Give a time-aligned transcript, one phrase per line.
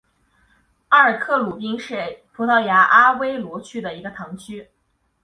[0.87, 4.67] 阿尔克鲁宾是葡萄牙阿威罗区的一个堂区。